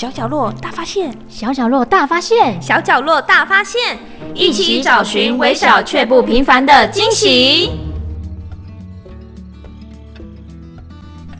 [0.00, 3.98] 小角落大发现，小角落大发现，小角落大发现，
[4.34, 7.70] 一起找寻微小却不平凡的惊喜。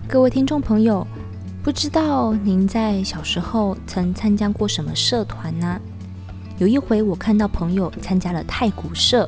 [0.06, 1.06] 各位听众朋友，
[1.62, 5.80] 不知道您在小时候曾参加过什么社团呢？
[6.58, 9.26] 有一回我看到朋友参加了太鼓社，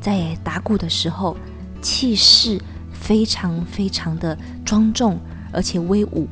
[0.00, 1.36] 在打鼓的时候，
[1.82, 2.58] 气势
[2.90, 4.34] 非常非常的
[4.64, 5.20] 庄重，
[5.52, 6.26] 而且威武。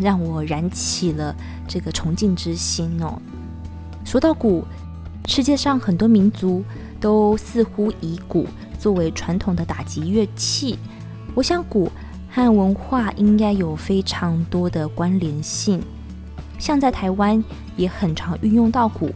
[0.00, 1.34] 让我燃起了
[1.68, 3.20] 这个崇敬之心哦。
[4.04, 4.64] 说到鼓，
[5.26, 6.64] 世界上很多民族
[7.00, 8.46] 都似乎以鼓
[8.78, 10.78] 作为传统的打击乐器。
[11.34, 11.90] 我想鼓
[12.30, 15.82] 和文化应该有非常多的关联性。
[16.58, 17.42] 像在台湾
[17.76, 19.10] 也很常运用到鼓，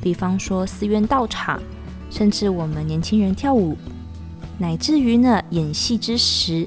[0.00, 1.62] 比方说寺院道场，
[2.10, 3.76] 甚至我们年轻人跳舞，
[4.58, 6.66] 乃至于呢演戏之时，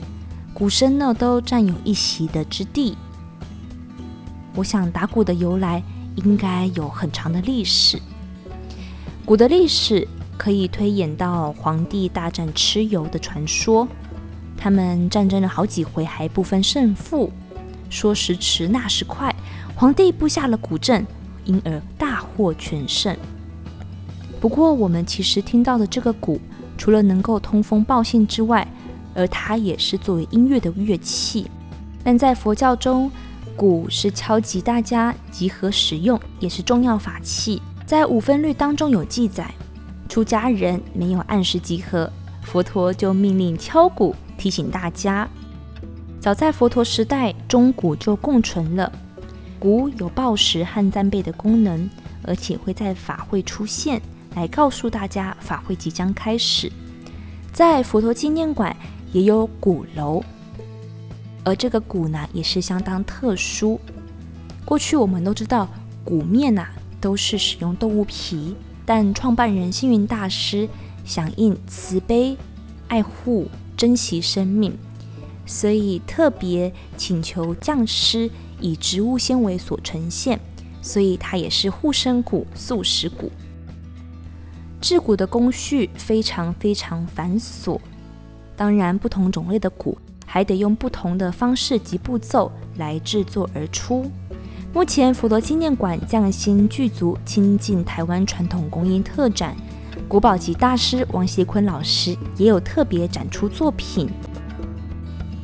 [0.53, 2.97] 鼓声呢都占有一席的之地。
[4.57, 5.83] 我想打鼓的由来
[6.15, 8.01] 应该有很长的历史。
[9.23, 13.87] 鼓的历史可以推演到黄帝大战蚩尤的传说，
[14.57, 17.31] 他们战争了好几回还不分胜负。
[17.91, 19.33] 说时迟，那时快，
[19.75, 21.05] 黄帝布下了鼓阵，
[21.45, 23.15] 因而大获全胜。
[24.41, 26.41] 不过，我们其实听到的这个鼓，
[26.79, 28.67] 除了能够通风报信之外，
[29.13, 31.45] 而它也是作为音乐的乐器。
[32.03, 33.11] 但在佛教中，
[33.57, 37.59] 鼓是敲击大家集合使用，也是重要法器。
[37.87, 39.51] 在五分律当中有记载，
[40.07, 42.09] 出家人没有按时集合，
[42.43, 45.27] 佛陀就命令敲鼓提醒大家。
[46.19, 48.91] 早在佛陀时代，钟鼓就共存了。
[49.57, 51.89] 鼓有报时和赞备的功能，
[52.23, 53.99] 而且会在法会出现，
[54.35, 56.71] 来告诉大家法会即将开始。
[57.51, 58.75] 在佛陀纪念馆
[59.11, 60.23] 也有鼓楼。
[61.47, 63.79] 而这个鼓呢，也是相当特殊。
[64.65, 65.69] 过去我们都知道，
[66.03, 68.53] 鼓面呐、啊、都是使用动物皮，
[68.85, 70.67] 但创办人星云大师
[71.05, 72.35] 响应慈悲、
[72.89, 74.77] 爱护、珍惜生命，
[75.45, 78.29] 所以特别请求匠师
[78.59, 80.37] 以植物纤维所呈现，
[80.81, 83.31] 所以它也是护身鼓、素食鼓。
[84.81, 87.79] 制鼓的工序非常非常繁琐，
[88.57, 89.97] 当然不同种类的鼓。
[90.27, 94.11] 还得用不同的方式及步骤来制作而出。
[94.73, 99.55] 目前佛陀纪念馆匠心具足，亲近台湾传统工艺特展，
[100.07, 104.07] 鼓宝级大师王协坤老师也有特别展出作品。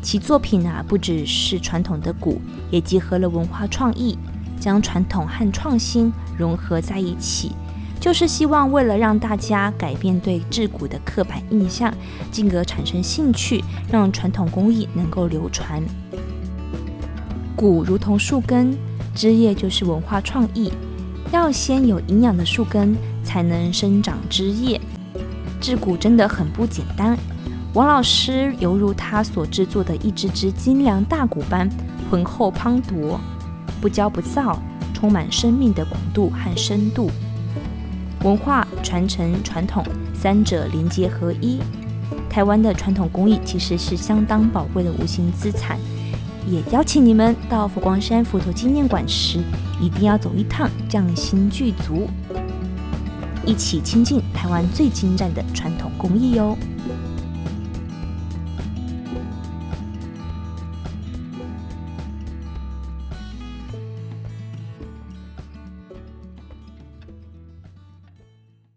[0.01, 2.39] 其作品啊，不只是传统的鼓，
[2.69, 4.17] 也结合了文化创意，
[4.59, 7.53] 将传统和创新融合在一起。
[8.03, 11.93] 就是希望为了让大家改变对制鼓的刻板印象，
[12.29, 15.81] 进而产生兴趣，让传统工艺能够流传。
[17.55, 18.77] 鼓如同树根，
[19.15, 20.69] 枝叶就是文化创意。
[21.31, 22.93] 要先有营养的树根，
[23.23, 24.81] 才能生长枝叶。
[25.61, 27.17] 制鼓真的很不简单。
[27.73, 31.69] 王老师犹如他所制作的一只只精良大鼓般，
[32.11, 33.17] 浑厚磅礴，
[33.79, 34.59] 不骄不躁，
[34.93, 37.09] 充满生命的广度和深度。
[38.23, 41.59] 文化传承、传统三者连结合一，
[42.29, 45.77] 台湾的传统工艺其实是相当宝贵的无形资产。
[46.47, 49.39] 也邀请你们到佛光山佛陀纪念馆时，
[49.81, 52.07] 一定要走一趟，匠心具足，
[53.45, 56.57] 一起亲近台湾最精湛的传统工艺哟。